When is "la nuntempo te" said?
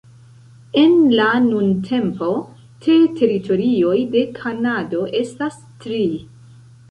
1.17-2.95